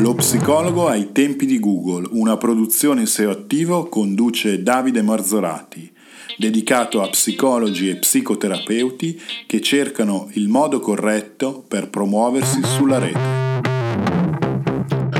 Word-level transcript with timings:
Lo 0.00 0.14
psicologo 0.14 0.88
ai 0.88 1.12
tempi 1.12 1.44
di 1.44 1.58
Google, 1.58 2.08
una 2.12 2.38
produzione 2.38 3.04
SEO 3.04 3.32
attivo 3.32 3.86
conduce 3.90 4.62
Davide 4.62 5.02
Marzorati, 5.02 5.92
dedicato 6.38 7.02
a 7.02 7.08
psicologi 7.10 7.90
e 7.90 7.96
psicoterapeuti 7.96 9.20
che 9.46 9.60
cercano 9.60 10.30
il 10.32 10.48
modo 10.48 10.80
corretto 10.80 11.62
per 11.68 11.90
promuoversi 11.90 12.62
sulla 12.64 12.98
rete. 12.98 13.20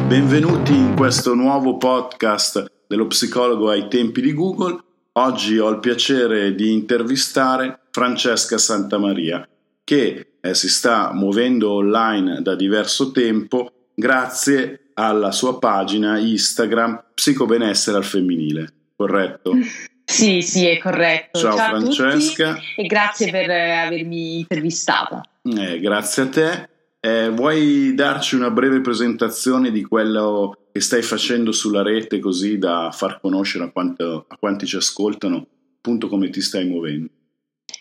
Benvenuti 0.07 0.73
in 0.73 0.95
questo 0.97 1.35
nuovo 1.35 1.77
podcast 1.77 2.65
dello 2.87 3.07
psicologo 3.07 3.69
ai 3.69 3.87
tempi 3.87 4.23
di 4.23 4.33
Google. 4.33 4.83
Oggi 5.13 5.59
ho 5.59 5.69
il 5.69 5.81
piacere 5.81 6.55
di 6.55 6.73
intervistare 6.73 7.81
Francesca 7.91 8.57
Santamaria, 8.57 9.47
che 9.85 10.37
eh, 10.41 10.55
si 10.55 10.71
sta 10.71 11.13
muovendo 11.13 11.71
online 11.71 12.41
da 12.41 12.55
diverso 12.55 13.11
tempo 13.11 13.73
grazie 14.01 14.91
alla 14.95 15.31
sua 15.31 15.59
pagina 15.59 16.19
Instagram 16.19 17.05
Psicobenessere 17.15 17.99
al 17.99 18.05
femminile, 18.05 18.73
corretto? 18.97 19.53
Sì, 20.11 20.43
sì, 20.43 20.67
è 20.67 20.77
corretto. 20.79 21.39
Ciao, 21.39 21.57
Ciao 21.57 21.69
Francesca. 21.69 22.59
e 22.75 22.85
grazie 22.85 23.31
per 23.31 23.49
eh, 23.49 23.71
avermi 23.71 24.41
intervistata. 24.41 25.23
Eh, 25.45 25.79
grazie 25.79 26.23
a 26.25 26.29
te. 26.29 26.69
Eh, 26.99 27.31
vuoi 27.31 27.95
darci 27.95 28.35
una 28.35 28.51
breve 28.51 28.81
presentazione 28.81 29.71
di 29.71 29.85
quello 29.85 30.67
che 30.73 30.81
stai 30.81 31.03
facendo 31.03 31.53
sulla 31.53 31.83
rete 31.83 32.19
così 32.19 32.59
da 32.59 32.91
far 32.93 33.21
conoscere 33.21 33.67
a, 33.67 33.71
quanto, 33.71 34.25
a 34.27 34.37
quanti 34.37 34.67
ci 34.67 34.75
ascoltano 34.75 35.47
appunto 35.77 36.09
come 36.09 36.29
ti 36.29 36.41
stai 36.41 36.67
muovendo? 36.67 37.11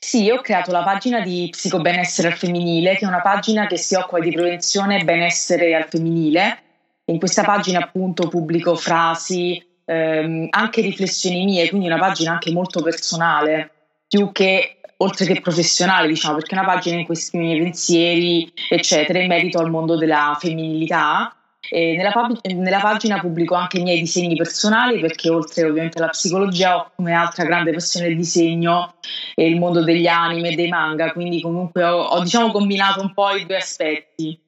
Sì, 0.02 0.30
ho 0.30 0.40
creato 0.42 0.72
la 0.72 0.84
pagina 0.84 1.20
di 1.20 1.50
Psicobenessere 1.52 2.30
al 2.30 2.38
femminile, 2.38 2.96
che 2.96 3.04
è 3.04 3.08
una 3.08 3.22
pagina 3.22 3.68
che 3.68 3.78
si 3.78 3.96
occupa 3.96 4.20
di 4.20 4.32
prevenzione 4.32 5.00
e 5.00 5.04
benessere 5.04 5.76
al 5.76 5.88
femminile. 5.90 6.64
In 7.06 7.20
questa 7.20 7.44
pagina 7.44 7.80
appunto 7.80 8.28
pubblico 8.30 8.76
frasi, 8.76 9.62
ehm, 9.86 10.48
anche 10.52 10.82
riflessioni 10.82 11.44
mie, 11.44 11.68
quindi 11.70 11.88
una 11.88 11.98
pagina 11.98 12.32
anche 12.32 12.52
molto 12.52 12.82
personale, 12.82 13.72
più 14.08 14.32
che 14.32 14.80
oltre 14.98 15.26
che 15.26 15.42
professionale, 15.42 16.08
diciamo, 16.08 16.36
perché 16.36 16.56
è 16.56 16.60
una 16.60 16.68
pagina 16.68 16.98
in 16.98 17.06
cui 17.06 17.16
esprimo 17.16 17.44
i 17.44 17.48
miei 17.48 17.62
pensieri, 17.62 18.52
eccetera, 18.70 19.20
in 19.20 19.28
merito 19.28 19.60
al 19.60 19.70
mondo 19.70 19.98
della 19.98 20.36
femminilità 20.40 21.34
nella, 21.72 22.12
pag- 22.12 22.46
nella, 22.48 22.80
pagina 22.80 23.20
pubblico 23.20 23.54
anche 23.56 23.80
i 23.80 23.84
miei 23.84 24.00
disegni 24.00 24.36
personali 24.36 25.00
perché 25.00 25.30
oltre 25.30 25.66
ovviamente 25.70 26.00
alla 26.00 26.10
psicologia 26.10 26.78
ho 26.78 26.92
come 26.96 27.14
altra 27.14 27.44
grande 27.44 27.72
passione 27.72 28.08
il 28.08 28.18
disegno 28.18 28.96
e 29.36 29.48
il 29.48 29.58
mondo 29.58 29.84
degli 29.84 30.08
anime 30.08 30.50
e 30.50 30.56
dei 30.56 30.68
manga, 30.68 31.12
quindi 31.12 31.42
comunque 31.42 31.84
ho, 31.84 32.02
ho 32.02 32.24
diciamo 32.24 32.52
combinato 32.52 33.02
un 33.02 33.14
po' 33.14 33.32
i 33.32 33.46
due 33.46 33.58
aspetti. 33.58 34.40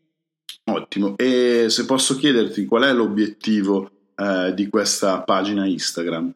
Ottimo, 0.64 1.16
e 1.18 1.66
se 1.70 1.86
posso 1.86 2.16
chiederti 2.16 2.66
qual 2.66 2.84
è 2.84 2.94
l'obiettivo 2.94 3.90
eh, 4.16 4.54
di 4.54 4.70
questa 4.70 5.22
pagina 5.22 5.66
Instagram? 5.66 6.34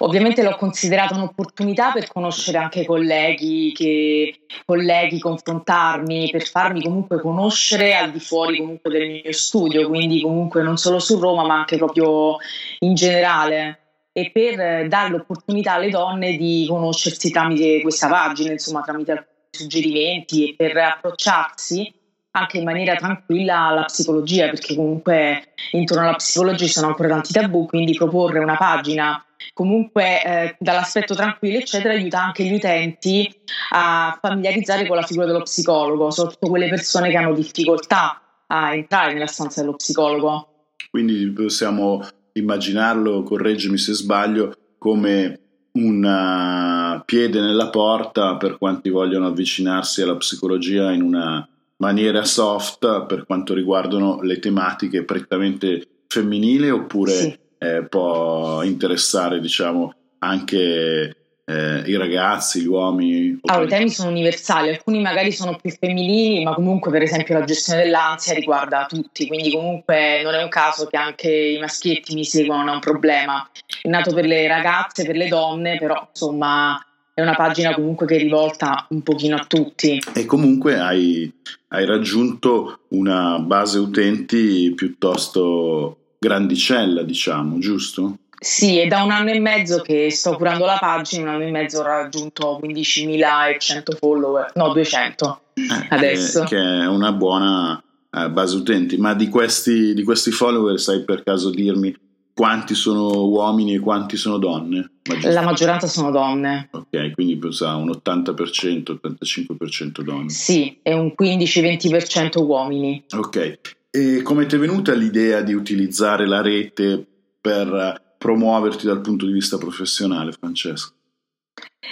Ovviamente 0.00 0.42
l'ho 0.42 0.56
considerata 0.56 1.14
un'opportunità 1.14 1.90
per 1.92 2.06
conoscere 2.06 2.58
anche 2.58 2.84
colleghi, 2.84 3.72
che, 3.74 4.40
colleghi, 4.64 5.18
confrontarmi, 5.18 6.30
per 6.30 6.46
farmi 6.46 6.82
comunque 6.82 7.20
conoscere 7.20 7.96
al 7.96 8.12
di 8.12 8.20
fuori 8.20 8.58
comunque 8.58 8.90
del 8.90 9.08
mio 9.08 9.32
studio, 9.32 9.88
quindi 9.88 10.20
comunque 10.20 10.62
non 10.62 10.76
solo 10.76 11.00
su 11.00 11.18
Roma 11.18 11.44
ma 11.44 11.54
anche 11.54 11.76
proprio 11.76 12.36
in 12.80 12.94
generale. 12.94 13.80
E 14.12 14.30
per 14.32 14.88
dare 14.88 15.10
l'opportunità 15.10 15.74
alle 15.74 15.90
donne 15.90 16.36
di 16.36 16.66
conoscersi 16.68 17.30
tramite 17.30 17.80
questa 17.82 18.08
pagina, 18.08 18.52
insomma 18.52 18.82
tramite 18.82 19.12
alcuni 19.12 19.36
suggerimenti 19.50 20.50
e 20.50 20.54
per 20.56 20.76
approcciarsi 20.76 21.97
anche 22.38 22.58
in 22.58 22.64
maniera 22.64 22.94
tranquilla 22.96 23.66
alla 23.66 23.84
psicologia, 23.84 24.48
perché 24.48 24.74
comunque 24.74 25.54
intorno 25.72 26.04
alla 26.04 26.16
psicologia 26.16 26.64
ci 26.64 26.72
sono 26.72 26.88
ancora 26.88 27.08
tanti 27.08 27.32
tabù, 27.32 27.66
quindi 27.66 27.94
proporre 27.94 28.38
una 28.38 28.56
pagina 28.56 29.22
comunque 29.52 30.24
eh, 30.24 30.56
dall'aspetto 30.58 31.14
tranquillo 31.14 31.58
eccetera 31.58 31.94
aiuta 31.94 32.22
anche 32.22 32.44
gli 32.44 32.54
utenti 32.54 33.28
a 33.72 34.18
familiarizzare 34.20 34.86
con 34.86 34.96
la 34.96 35.02
figura 35.02 35.26
dello 35.26 35.42
psicologo, 35.42 36.10
soprattutto 36.10 36.48
quelle 36.48 36.68
persone 36.68 37.10
che 37.10 37.16
hanno 37.16 37.34
difficoltà 37.34 38.20
a 38.46 38.74
entrare 38.74 39.12
nella 39.12 39.26
stanza 39.26 39.60
dello 39.60 39.74
psicologo. 39.74 40.48
Quindi 40.90 41.30
possiamo 41.32 42.06
immaginarlo, 42.32 43.22
correggimi 43.22 43.78
se 43.78 43.92
sbaglio, 43.92 44.54
come 44.78 45.40
un 45.72 46.02
uh, 46.02 47.02
piede 47.04 47.40
nella 47.40 47.68
porta 47.68 48.36
per 48.36 48.58
quanti 48.58 48.88
vogliono 48.90 49.26
avvicinarsi 49.26 50.02
alla 50.02 50.16
psicologia 50.16 50.92
in 50.92 51.02
una 51.02 51.46
maniera 51.78 52.24
soft 52.24 53.06
per 53.06 53.24
quanto 53.24 53.54
riguardano 53.54 54.20
le 54.22 54.38
tematiche 54.38 55.04
prettamente 55.04 56.02
femminili 56.06 56.70
oppure 56.70 57.12
sì 57.12 57.46
eh, 57.58 57.84
può 57.84 58.62
interessare 58.62 59.40
diciamo 59.40 59.92
anche 60.20 61.16
eh, 61.44 61.82
i 61.86 61.96
ragazzi, 61.96 62.60
gli 62.60 62.66
uomini? 62.66 63.38
Allora, 63.42 63.64
i 63.64 63.68
temi 63.68 63.90
sono 63.90 64.10
universali, 64.10 64.68
alcuni 64.68 65.00
magari 65.00 65.32
sono 65.32 65.56
più 65.56 65.70
femminili, 65.70 66.44
ma 66.44 66.54
comunque 66.54 66.90
per 66.90 67.02
esempio 67.02 67.38
la 67.38 67.44
gestione 67.44 67.84
dell'ansia 67.84 68.34
riguarda 68.34 68.86
tutti, 68.86 69.26
quindi 69.26 69.50
comunque 69.50 70.20
non 70.22 70.34
è 70.34 70.42
un 70.42 70.48
caso 70.48 70.86
che 70.86 70.96
anche 70.96 71.30
i 71.30 71.58
maschietti 71.58 72.14
mi 72.14 72.24
seguano, 72.24 72.64
non 72.64 72.72
è 72.72 72.74
un 72.74 72.80
problema. 72.80 73.48
È 73.80 73.88
nato 73.88 74.12
per 74.12 74.26
le 74.26 74.46
ragazze, 74.46 75.06
per 75.06 75.16
le 75.16 75.28
donne, 75.28 75.78
però 75.78 76.06
insomma 76.10 76.78
è 77.18 77.20
una 77.20 77.34
pagina 77.34 77.74
comunque 77.74 78.06
che 78.06 78.14
è 78.14 78.18
rivolta 78.18 78.86
un 78.90 79.02
pochino 79.02 79.34
a 79.34 79.44
tutti. 79.44 80.00
E 80.14 80.24
comunque 80.24 80.78
hai, 80.78 81.28
hai 81.68 81.84
raggiunto 81.84 82.82
una 82.90 83.40
base 83.40 83.80
utenti 83.80 84.72
piuttosto 84.76 86.12
grandicella, 86.16 87.02
diciamo, 87.02 87.58
giusto? 87.58 88.18
Sì, 88.38 88.78
è 88.78 88.86
da 88.86 89.02
un 89.02 89.10
anno 89.10 89.30
e 89.30 89.40
mezzo 89.40 89.80
che 89.80 90.12
sto 90.12 90.36
curando 90.36 90.64
la 90.64 90.76
pagina, 90.78 91.22
un 91.22 91.34
anno 91.34 91.44
e 91.44 91.50
mezzo 91.50 91.80
ho 91.80 91.82
raggiunto 91.82 92.60
15.100 92.62 93.96
follower, 93.98 94.52
no 94.54 94.72
200 94.72 95.40
eh, 95.54 95.86
adesso. 95.88 96.44
Che, 96.44 96.54
che, 96.54 96.56
è 96.56 96.86
una 96.86 97.10
buona 97.10 97.82
eh, 98.12 98.30
base 98.30 98.54
utenti, 98.54 98.96
ma 98.96 99.14
di 99.14 99.28
questi, 99.28 99.92
di 99.92 100.04
questi 100.04 100.30
follower 100.30 100.78
sai 100.78 101.02
per 101.02 101.24
caso 101.24 101.50
dirmi 101.50 101.92
quanti 102.38 102.76
sono 102.76 103.26
uomini 103.26 103.74
e 103.74 103.80
quanti 103.80 104.16
sono 104.16 104.38
donne? 104.38 104.92
La 105.22 105.42
maggioranza 105.42 105.88
sono 105.88 106.12
donne. 106.12 106.68
Ok, 106.70 107.10
quindi 107.14 107.36
pensa 107.36 107.74
un 107.74 107.90
80%, 107.90 108.96
85% 109.02 110.02
donne. 110.02 110.28
Sì, 110.28 110.78
e 110.80 110.94
un 110.94 111.12
15-20% 111.20 112.40
uomini. 112.40 113.02
Ok, 113.16 113.58
e 113.90 114.22
come 114.22 114.46
ti 114.46 114.54
è 114.54 114.58
venuta 114.60 114.94
l'idea 114.94 115.40
di 115.40 115.52
utilizzare 115.52 116.28
la 116.28 116.40
rete 116.40 117.04
per 117.40 118.14
promuoverti 118.16 118.86
dal 118.86 119.00
punto 119.00 119.26
di 119.26 119.32
vista 119.32 119.58
professionale, 119.58 120.30
Francesco? 120.30 120.92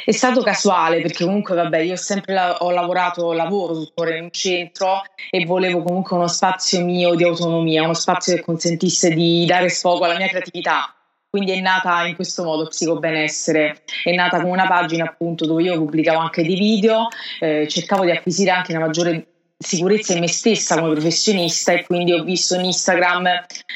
È 0.05 0.13
stato 0.13 0.41
casuale 0.43 1.01
perché 1.01 1.25
comunque 1.25 1.55
vabbè 1.55 1.79
io 1.79 1.95
ho 1.95 1.97
sempre 1.97 2.35
la- 2.35 2.59
ho 2.59 2.71
lavorato, 2.71 3.33
lavoro 3.33 3.75
tuttora 3.75 4.15
in 4.15 4.25
un 4.25 4.31
centro 4.31 5.03
e 5.31 5.45
volevo 5.45 5.83
comunque 5.83 6.17
uno 6.17 6.29
spazio 6.29 6.85
mio 6.85 7.15
di 7.15 7.25
autonomia, 7.25 7.83
uno 7.83 7.95
spazio 7.95 8.35
che 8.35 8.43
consentisse 8.43 9.11
di 9.11 9.45
dare 9.47 9.69
sfogo 9.69 10.05
alla 10.05 10.17
mia 10.17 10.29
creatività. 10.29 10.95
Quindi 11.29 11.53
è 11.53 11.61
nata 11.61 12.07
in 12.07 12.15
questo 12.15 12.45
modo 12.45 12.67
Psicobenessere, 12.69 13.83
è 14.05 14.15
nata 14.15 14.41
come 14.41 14.53
una 14.53 14.67
pagina 14.67 15.05
appunto 15.05 15.45
dove 15.45 15.65
io 15.65 15.77
pubblicavo 15.77 16.19
anche 16.19 16.43
dei 16.43 16.55
video, 16.57 17.09
eh, 17.41 17.67
cercavo 17.69 18.05
di 18.05 18.11
acquisire 18.11 18.51
anche 18.51 18.73
una 18.75 18.87
maggiore 18.87 19.27
sicurezza 19.59 20.13
in 20.13 20.21
me 20.21 20.29
stessa 20.29 20.79
come 20.79 20.93
professionista 20.93 21.73
e 21.73 21.85
quindi 21.85 22.13
ho 22.13 22.23
visto 22.23 22.55
in 22.55 22.67
Instagram 22.67 23.29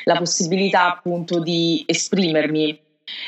la 0.05 0.17
possibilità 0.17 0.87
appunto 0.93 1.41
di 1.41 1.83
esprimermi 1.87 2.81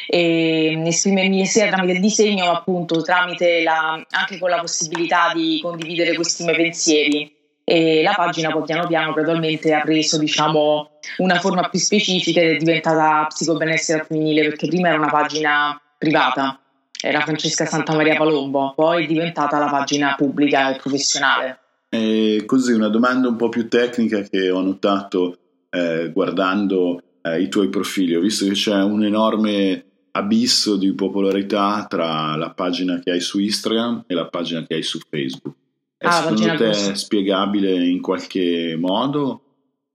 e 0.06 0.82
esprimermi 0.87 1.47
sia 1.47 1.69
tramite 1.69 1.93
il 1.93 2.00
disegno 2.00 2.50
appunto 2.50 3.03
tramite 3.03 3.62
la, 3.62 4.03
anche 4.10 4.38
con 4.38 4.50
la 4.50 4.60
possibilità 4.60 5.32
di 5.34 5.60
condividere 5.62 6.15
questi 6.15 6.44
miei 6.44 6.56
pensieri. 6.56 7.34
E 7.65 8.03
la 8.03 8.12
pagina 8.15 8.50
poi 8.50 8.65
piano 8.65 8.87
piano 8.87 9.12
gradualmente 9.12 9.73
ha 9.73 9.81
preso 9.82 10.19
diciamo 10.19 10.99
una 11.19 11.38
forma 11.38 11.69
più 11.69 11.79
specifica 11.79 12.40
ed 12.40 12.56
è 12.56 12.56
diventata 12.56 13.25
psicobenessere 13.29 14.05
femminile 14.05 14.43
perché 14.43 14.67
prima 14.67 14.88
era 14.88 14.99
una 14.99 15.11
pagina 15.11 15.81
privata. 15.96 16.58
Era 17.00 17.20
Francesca 17.20 17.64
Santa 17.64 17.94
Maria 17.94 18.17
Palombo 18.17 18.75
poi 18.75 19.05
è 19.05 19.06
diventata 19.06 19.58
la 19.58 19.69
pagina 19.69 20.14
pubblica 20.17 20.75
e 20.75 20.79
professionale. 20.79 21.58
E 21.88 22.43
così 22.46 22.73
una 22.73 22.88
domanda 22.88 23.29
un 23.29 23.37
po' 23.37 23.49
più 23.49 23.69
tecnica 23.69 24.23
che 24.23 24.50
ho 24.50 24.61
notato 24.61 25.38
eh, 25.70 26.11
guardando 26.12 27.00
eh, 27.22 27.40
i 27.40 27.48
tuoi 27.48 27.69
profili. 27.69 28.14
Ho 28.14 28.20
visto 28.20 28.44
che 28.44 28.52
c'è 28.52 28.82
un 28.82 29.04
enorme 29.04 29.84
abisso 30.12 30.76
di 30.76 30.92
popolarità 30.92 31.86
tra 31.88 32.36
la 32.36 32.50
pagina 32.50 32.98
che 33.00 33.12
hai 33.12 33.20
su 33.20 33.38
Instagram 33.38 34.04
e 34.06 34.14
la 34.14 34.26
pagina 34.26 34.64
che 34.66 34.74
hai 34.74 34.82
su 34.82 34.98
Facebook. 35.08 35.54
È 35.96 36.06
ah, 36.06 36.10
secondo 36.10 36.56
te 36.56 36.94
spiegabile 36.94 37.86
in 37.86 38.00
qualche 38.00 38.76
modo 38.78 39.42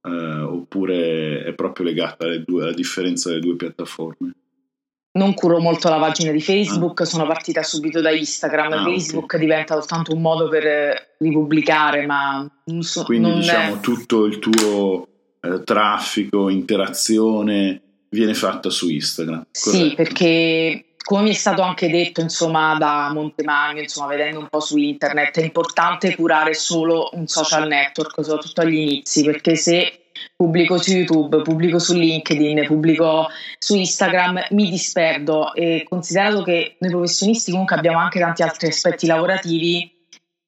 eh, 0.01 0.39
oppure 0.39 1.43
è 1.43 1.53
proprio 1.53 1.85
legata 1.85 2.25
alle 2.25 2.43
due, 2.43 2.63
alla 2.63 2.73
differenza 2.73 3.29
delle 3.29 3.41
due 3.41 3.55
piattaforme? 3.55 4.31
non 5.17 5.33
curo 5.33 5.59
molto 5.59 5.89
la 5.89 5.97
pagina 5.97 6.31
di 6.31 6.39
Facebook, 6.39 7.01
ah. 7.01 7.05
sono 7.05 7.25
partita 7.25 7.63
subito 7.63 7.99
da 7.99 8.11
Instagram. 8.11 8.71
Ah, 8.71 8.83
Facebook 8.83 9.23
okay. 9.23 9.39
diventa 9.39 9.73
soltanto 9.73 10.13
un 10.13 10.21
modo 10.21 10.47
per 10.47 11.15
ripubblicare, 11.17 12.05
ma 12.05 12.47
non 12.65 12.81
so. 12.83 13.03
Quindi, 13.03 13.29
non 13.29 13.39
diciamo, 13.39 13.75
è... 13.75 13.79
tutto 13.79 14.25
il 14.25 14.39
tuo 14.39 15.07
eh, 15.53 15.63
traffico, 15.63 16.49
interazione 16.49 17.81
viene 18.09 18.33
fatta 18.33 18.69
su 18.69 18.89
Instagram. 18.89 19.47
Corretto? 19.51 19.83
Sì, 19.83 19.95
perché 19.95 20.87
come 21.07 21.21
mi 21.21 21.29
è 21.29 21.33
stato 21.33 21.61
anche 21.61 21.89
detto 21.89 22.19
insomma 22.19 22.75
da 22.77 23.09
Montemagno, 23.13 23.79
insomma 23.79 24.07
vedendo 24.07 24.39
un 24.39 24.47
po' 24.49 24.59
su 24.59 24.77
internet, 24.77 25.39
è 25.39 25.43
importante 25.43 26.13
curare 26.15 26.53
solo 26.53 27.09
un 27.13 27.27
social 27.27 27.67
network, 27.67 28.23
soprattutto 28.23 28.61
agli 28.61 28.75
inizi, 28.75 29.23
perché 29.23 29.55
se 29.55 30.07
pubblico 30.35 30.77
su 30.77 30.91
YouTube, 30.91 31.41
pubblico 31.43 31.79
su 31.79 31.93
LinkedIn, 31.93 32.65
pubblico 32.65 33.27
su 33.57 33.75
Instagram, 33.75 34.47
mi 34.51 34.69
disperdo 34.69 35.53
e 35.53 35.85
considerato 35.87 36.43
che 36.43 36.75
noi 36.79 36.91
professionisti 36.91 37.51
comunque 37.51 37.77
abbiamo 37.77 37.99
anche 37.99 38.19
tanti 38.19 38.43
altri 38.43 38.67
aspetti 38.67 39.07
lavorativi, 39.07 39.89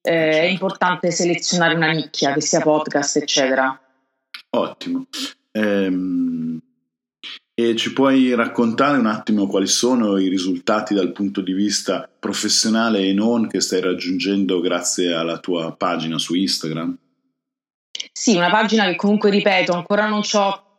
eh, 0.01 0.31
è 0.41 0.45
importante 0.45 1.11
selezionare 1.11 1.75
una 1.75 1.91
nicchia, 1.91 2.33
che 2.33 2.41
sia 2.41 2.59
podcast, 2.59 3.17
eccetera. 3.17 3.79
Ottimo. 4.51 5.07
Ehm, 5.51 6.59
e 7.53 7.75
ci 7.75 7.91
puoi 7.91 8.33
raccontare 8.35 8.97
un 8.97 9.05
attimo 9.05 9.45
quali 9.45 9.67
sono 9.67 10.17
i 10.17 10.29
risultati 10.29 10.93
dal 10.93 11.11
punto 11.11 11.41
di 11.41 11.51
vista 11.51 12.09
professionale 12.19 12.99
e 12.99 13.13
non 13.13 13.47
che 13.47 13.59
stai 13.59 13.81
raggiungendo 13.81 14.61
grazie 14.61 15.13
alla 15.13 15.39
tua 15.39 15.73
pagina 15.73 16.17
su 16.17 16.35
Instagram? 16.35 16.97
Sì, 18.13 18.37
una 18.37 18.49
pagina 18.49 18.85
che 18.85 18.95
comunque, 18.95 19.29
ripeto, 19.29 19.73
ancora 19.73 20.07
non, 20.07 20.21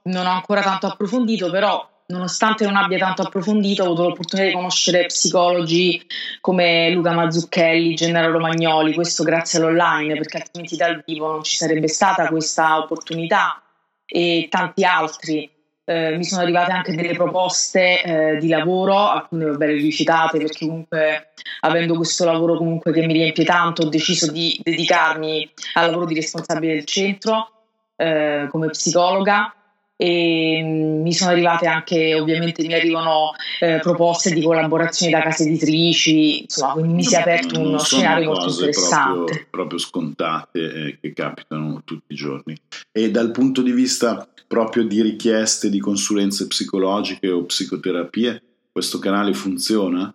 non 0.05 0.27
ho 0.27 0.31
ancora 0.31 0.63
tanto 0.63 0.87
approfondito, 0.87 1.51
però 1.51 1.87
nonostante 2.11 2.65
non 2.65 2.77
abbia 2.77 2.99
tanto 2.99 3.23
approfondito, 3.23 3.83
ho 3.83 3.87
avuto 3.87 4.03
l'opportunità 4.03 4.49
di 4.49 4.55
conoscere 4.55 5.07
psicologi 5.07 6.05
come 6.41 6.91
Luca 6.91 7.12
Mazzucchelli, 7.12 7.95
Gennaro 7.95 8.33
Romagnoli, 8.33 8.93
questo 8.93 9.23
grazie 9.23 9.59
all'online, 9.59 10.15
perché 10.15 10.39
altrimenti 10.39 10.77
dal 10.77 11.03
vivo 11.07 11.31
non 11.31 11.43
ci 11.43 11.57
sarebbe 11.57 11.89
stata 11.89 12.29
questa 12.29 12.79
opportunità 12.79 13.62
e 14.05 14.49
tanti 14.51 14.85
altri. 14.85 15.51
Eh, 15.85 16.17
mi 16.17 16.25
sono 16.25 16.43
arrivate 16.43 16.71
anche 16.71 16.95
delle 16.95 17.15
proposte 17.15 18.03
eh, 18.03 18.37
di 18.37 18.49
lavoro, 18.49 19.09
alcune 19.09 19.47
vabbè 19.47 19.67
ricitate 19.67 20.39
perché 20.39 20.67
comunque 20.67 21.33
avendo 21.61 21.95
questo 21.95 22.25
lavoro 22.25 22.57
comunque 22.57 22.93
che 22.93 23.05
mi 23.07 23.12
riempie 23.12 23.45
tanto 23.45 23.83
ho 23.83 23.89
deciso 23.89 24.31
di 24.31 24.61
dedicarmi 24.62 25.51
al 25.75 25.87
lavoro 25.87 26.07
di 26.07 26.15
responsabile 26.15 26.75
del 26.75 26.85
centro 26.85 27.51
eh, 27.97 28.47
come 28.51 28.69
psicologa 28.69 29.53
e 30.02 30.62
mm, 30.62 31.02
mi 31.02 31.12
sono 31.12 31.32
arrivate 31.32 31.67
anche 31.67 32.19
ovviamente 32.19 32.67
mi 32.67 32.73
arrivano 32.73 33.32
eh, 33.61 33.81
proposte 33.82 34.32
di 34.32 34.41
collaborazioni 34.41 35.12
da 35.12 35.20
case 35.20 35.44
editrici 35.44 36.41
insomma 36.44 36.73
quindi 36.73 36.94
mi 36.94 37.05
si 37.05 37.17
è 37.17 37.19
aperto 37.19 37.61
uno 37.61 37.79
scenario 37.79 38.31
molto 38.31 38.49
interessante 38.49 39.25
proprio, 39.25 39.47
proprio 39.50 39.79
scontate 39.79 40.58
eh, 40.58 40.99
che 40.99 41.12
capitano 41.12 41.82
tutti 41.85 42.14
i 42.14 42.17
giorni 42.17 42.56
e 42.91 43.11
dal 43.11 43.31
punto 43.31 43.61
di 43.61 43.73
vista 43.73 44.26
proprio 44.47 44.85
di 44.85 45.02
richieste 45.02 45.69
di 45.69 45.81
consulenze 45.81 46.47
psicologiche 46.47 47.29
o 47.29 47.44
psicoterapie 47.44 48.43
questo 48.73 48.99
canale 48.99 49.35
funziona? 49.35 50.14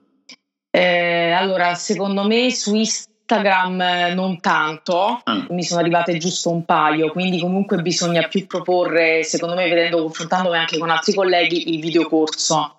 Eh, 0.71 1.31
allora 1.31 1.75
secondo 1.75 2.25
me 2.25 2.49
su 2.49 2.73
Instagram 2.73 3.14
Instagram 3.27 3.81
eh, 3.81 4.13
non 4.13 4.39
tanto, 4.39 5.19
ah. 5.23 5.47
mi 5.49 5.63
sono 5.63 5.81
arrivate 5.81 6.17
giusto 6.17 6.51
un 6.51 6.63
paio, 6.63 7.09
quindi 7.09 7.39
comunque 7.39 7.81
bisogna 7.81 8.27
più 8.27 8.45
proporre, 8.45 9.23
secondo 9.23 9.55
me, 9.55 9.67
vedendo, 9.67 10.03
confrontandomi 10.03 10.55
anche 10.55 10.77
con 10.77 10.91
altri 10.91 11.15
colleghi, 11.15 11.73
il 11.73 11.81
videocorso, 11.81 12.75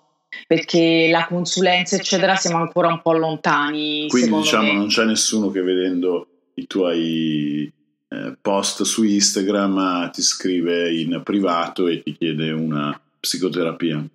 perché 0.47 1.09
la 1.11 1.25
consulenza, 1.27 1.97
eccetera, 1.97 2.35
siamo 2.35 2.61
ancora 2.61 2.87
un 2.87 3.01
po' 3.01 3.11
lontani. 3.11 4.07
Quindi 4.07 4.37
diciamo 4.37 4.71
me. 4.71 4.73
non 4.73 4.87
c'è 4.87 5.03
nessuno 5.03 5.51
che 5.51 5.61
vedendo 5.61 6.27
i 6.53 6.65
tuoi 6.65 7.71
eh, 8.07 8.37
post 8.41 8.83
su 8.83 9.03
Instagram 9.03 10.09
ti 10.11 10.21
scrive 10.21 10.97
in 10.97 11.21
privato 11.23 11.87
e 11.87 12.01
ti 12.01 12.15
chiede 12.17 12.51
una 12.51 12.99
psicoterapia. 13.19 14.07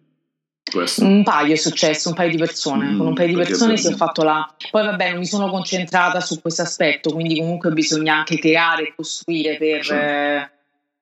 Questo. 0.72 1.04
Un 1.04 1.22
paio 1.22 1.52
è 1.52 1.56
successo, 1.56 2.08
un 2.08 2.14
paio 2.14 2.30
di 2.30 2.38
persone. 2.38 2.90
Mm, 2.90 2.98
Con 2.98 3.06
un 3.08 3.14
paio 3.14 3.28
di 3.28 3.34
persone 3.34 3.76
si 3.76 3.92
è 3.92 3.94
fatto 3.94 4.22
la. 4.22 4.54
Poi 4.70 4.84
vabbè, 4.84 5.10
non 5.10 5.19
mi 5.19 5.26
sono 5.26 5.50
concentrata 5.50 6.20
su 6.20 6.40
questo 6.40 6.62
aspetto, 6.62 7.12
quindi 7.12 7.38
comunque 7.38 7.70
bisogna 7.72 8.16
anche 8.16 8.38
creare 8.38 8.88
e 8.88 8.94
costruire 8.96 9.56
per. 9.58 9.84
Sì. 9.84 9.92
Eh, 9.92 10.50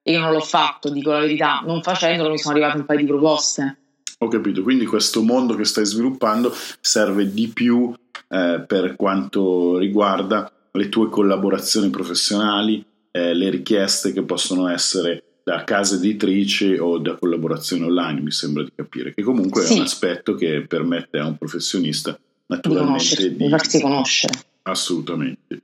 io 0.02 0.18
non 0.18 0.32
l'ho 0.32 0.40
fatto, 0.40 0.90
dico 0.90 1.12
la 1.12 1.20
verità. 1.20 1.62
Non 1.64 1.82
facendolo 1.82 2.30
mi 2.30 2.38
sono 2.38 2.54
arrivate 2.54 2.78
un 2.78 2.84
paio 2.84 2.98
di 2.98 3.06
proposte. 3.06 3.76
Ho 4.18 4.28
capito, 4.28 4.62
quindi 4.62 4.84
questo 4.84 5.22
mondo 5.22 5.54
che 5.54 5.64
stai 5.64 5.86
sviluppando 5.86 6.54
serve 6.80 7.32
di 7.32 7.48
più 7.48 7.94
eh, 8.28 8.64
per 8.66 8.96
quanto 8.96 9.78
riguarda 9.78 10.50
le 10.72 10.88
tue 10.88 11.08
collaborazioni 11.08 11.88
professionali, 11.90 12.84
eh, 13.10 13.34
le 13.34 13.48
richieste 13.50 14.12
che 14.12 14.22
possono 14.22 14.68
essere 14.68 15.22
da 15.50 15.64
case 15.64 15.96
editrici 15.96 16.76
o 16.78 16.98
da 16.98 17.16
collaborazioni 17.16 17.82
online, 17.82 18.20
mi 18.20 18.30
sembra 18.30 18.62
di 18.62 18.70
capire, 18.72 19.12
che 19.12 19.24
comunque 19.24 19.62
sì. 19.62 19.72
è 19.72 19.76
un 19.78 19.82
aspetto 19.82 20.36
che 20.36 20.64
permette 20.64 21.18
a 21.18 21.26
un 21.26 21.36
professionista 21.36 22.16
naturalmente 22.46 23.34
di, 23.34 23.48
farsi 23.48 23.80
conoscere. 23.80 24.32
Assolutamente. 24.62 25.60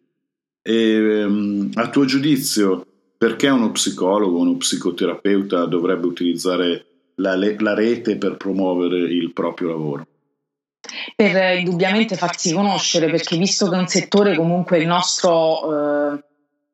E, 0.61 1.23
um, 1.23 1.71
a 1.75 1.89
tuo 1.89 2.05
giudizio, 2.05 2.85
perché 3.17 3.49
uno 3.49 3.71
psicologo, 3.71 4.41
uno 4.41 4.57
psicoterapeuta 4.57 5.67
dovrebbe 5.67 6.07
utilizzare 6.07 6.87
la, 7.17 7.37
la 7.37 7.75
rete 7.75 8.17
per 8.17 8.37
promuovere 8.37 8.99
il 8.99 9.33
proprio 9.33 9.69
lavoro? 9.69 10.07
Per 11.15 11.37
eh, 11.37 11.59
indubbiamente 11.59 12.17
farsi 12.17 12.53
conoscere, 12.53 13.09
perché 13.09 13.37
visto 13.37 13.69
che 13.69 13.77
è 13.77 13.79
un 13.79 13.87
settore 13.87 14.35
comunque 14.35 14.79
il 14.79 14.89
nostro 14.89 16.13
eh, 16.13 16.25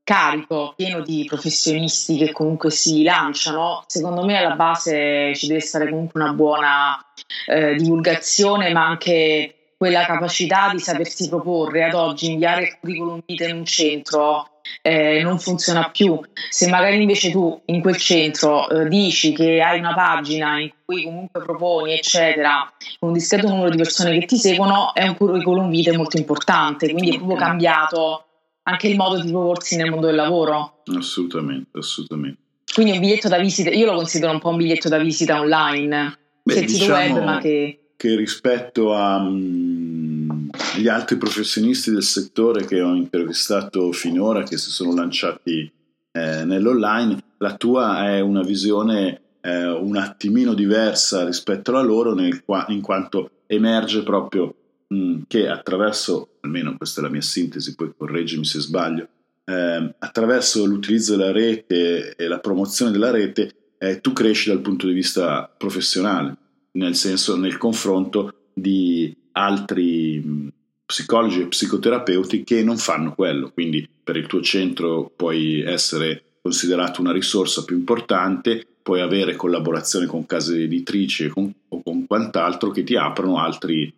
carico 0.05 0.75
pieno 0.77 1.01
di 1.01 1.25
professionisti 1.25 2.17
che 2.17 2.33
comunque 2.33 2.71
si 2.71 3.03
lanciano, 3.03 3.85
secondo 3.87 4.25
me 4.25 4.37
alla 4.37 4.57
base 4.57 5.35
ci 5.35 5.47
deve 5.47 5.61
stare 5.61 5.89
comunque 5.89 6.21
una 6.21 6.33
buona 6.33 6.99
eh, 7.47 7.75
divulgazione, 7.75 8.73
ma 8.73 8.87
anche 8.87 9.75
quella 9.77 10.05
capacità 10.05 10.71
di 10.73 10.79
sapersi 10.79 11.29
proporre. 11.29 11.85
Ad 11.85 11.95
oggi 11.95 12.31
inviare 12.31 12.63
il 12.63 12.79
curriculum 12.79 13.21
vitae 13.25 13.51
in 13.51 13.57
un 13.57 13.65
centro 13.65 14.61
eh, 14.81 15.23
non 15.23 15.39
funziona 15.39 15.91
più. 15.91 16.21
Se 16.51 16.69
magari 16.69 17.01
invece 17.01 17.31
tu 17.31 17.61
in 17.67 17.81
quel 17.81 17.97
centro 17.97 18.69
eh, 18.69 18.89
dici 18.89 19.33
che 19.33 19.61
hai 19.61 19.79
una 19.79 19.95
pagina 19.95 20.59
in 20.61 20.71
cui 20.85 21.05
comunque 21.05 21.43
proponi, 21.43 21.95
eccetera, 21.95 22.73
con 22.99 23.09
un 23.09 23.15
discreto 23.15 23.49
numero 23.49 23.71
di 23.71 23.77
persone 23.77 24.19
che 24.19 24.27
ti 24.27 24.37
seguono, 24.37 24.95
è 24.95 25.07
un 25.07 25.17
curriculum 25.17 25.69
vitae 25.69 25.97
molto 25.97 26.17
importante, 26.17 26.91
quindi 26.91 27.15
è 27.15 27.17
proprio 27.17 27.39
cambiato 27.39 28.27
anche 28.65 28.89
il 28.89 28.97
modo 28.97 29.21
di 29.21 29.31
proporsi 29.31 29.77
nel 29.77 29.91
mondo 29.91 30.07
del 30.07 30.17
lavoro. 30.17 30.83
Assolutamente, 30.97 31.79
assolutamente. 31.79 32.41
Quindi 32.73 32.93
un 32.93 33.01
biglietto 33.01 33.29
da 33.29 33.39
visita, 33.39 33.71
io 33.71 33.87
lo 33.87 33.95
considero 33.95 34.33
un 34.33 34.41
po' 34.41 34.49
un 34.49 34.57
biglietto 34.57 34.89
da 34.89 34.99
visita 34.99 35.41
online, 35.41 36.19
Beh, 36.43 36.53
sia 36.53 36.63
diciamo 36.63 37.15
web, 37.15 37.25
ma 37.25 37.39
che... 37.39 37.93
che 37.97 38.17
rispetto 38.17 38.95
agli 38.95 39.29
mm, 39.29 40.87
altri 40.89 41.17
professionisti 41.19 41.91
del 41.91 42.03
settore 42.03 42.65
che 42.65 42.81
ho 42.81 42.95
intervistato 42.95 43.93
finora, 43.93 44.43
che 44.43 44.57
si 44.57 44.71
sono 44.71 44.95
lanciati 44.95 45.71
eh, 46.13 46.45
nell'online, 46.45 47.19
la 47.39 47.57
tua 47.57 48.09
è 48.09 48.21
una 48.21 48.43
visione 48.43 49.21
eh, 49.43 49.69
un 49.69 49.97
attimino 49.97 50.55
diversa 50.55 51.27
rispetto 51.27 51.73
alla 51.73 51.83
loro, 51.83 52.15
nel, 52.15 52.43
in 52.69 52.81
quanto 52.81 53.31
emerge 53.47 54.03
proprio 54.03 54.55
Mm, 54.93 55.23
che 55.27 55.49
attraverso, 55.49 56.29
almeno 56.43 56.77
questa 56.77 57.01
è 57.01 57.05
la 57.05 57.11
mia 57.11 57.21
sintesi, 57.21 57.75
poi 57.75 57.93
correggimi 57.97 58.45
se 58.45 58.61
sbaglio, 58.61 59.09
eh, 59.45 59.95
attraverso 59.99 60.65
l'utilizzo 60.65 61.17
della 61.17 61.33
rete 61.33 62.15
e 62.15 62.27
la 62.27 62.39
promozione 62.39 62.93
della 62.93 63.11
rete, 63.11 63.55
eh, 63.79 64.01
tu 64.01 64.13
cresci 64.13 64.49
dal 64.49 64.61
punto 64.61 64.87
di 64.87 64.93
vista 64.93 65.53
professionale, 65.57 66.37
nel 66.73 66.95
senso 66.95 67.37
nel 67.37 67.59
confronto 67.59 68.35
di 68.53 69.15
altri 69.33 70.23
mm, 70.25 70.49
psicologi 70.85 71.41
e 71.41 71.47
psicoterapeuti 71.47 72.45
che 72.45 72.63
non 72.63 72.77
fanno 72.77 73.15
quello, 73.15 73.51
quindi 73.51 73.89
per 74.03 74.17
il 74.17 74.27
tuo 74.27 74.41
centro 74.41 75.11
puoi 75.15 75.63
essere 75.63 76.23
considerato 76.43 77.01
una 77.01 77.13
risorsa 77.13 77.65
più 77.65 77.77
importante, 77.77 78.67
puoi 78.83 79.01
avere 79.01 79.37
collaborazione 79.37 80.07
con 80.07 80.27
case 80.27 80.63
editrici 80.63 81.29
con, 81.29 81.53
o 81.69 81.83
con 81.83 82.07
quant'altro 82.07 82.71
che 82.71 82.83
ti 82.83 82.97
aprono 82.97 83.39
altri 83.39 83.93